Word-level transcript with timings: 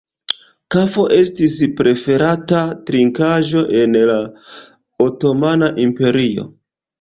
Kafo 0.75 1.03
estis 1.17 1.51
preferata 1.81 2.61
trinkaĵo 2.87 3.61
en 3.83 3.99
la 4.13 4.17
otomana 5.07 5.71
imperio. 5.87 6.49